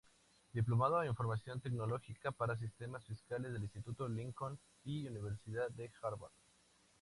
[0.51, 6.31] Diplomado en Información Tecnológica para Sistemas Fiscales del Instituto Lincoln y Universidad de Harvard.